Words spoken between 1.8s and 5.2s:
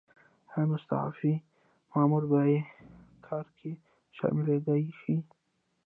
مامور بیا کار کې شاملیدای شي؟